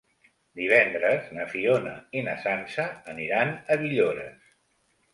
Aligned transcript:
Divendres 0.61 1.27
na 1.39 1.45
Fiona 1.53 1.93
i 2.21 2.25
na 2.31 2.35
Sança 2.47 2.89
aniran 3.17 3.57
a 3.77 3.81
Villores. 3.87 4.53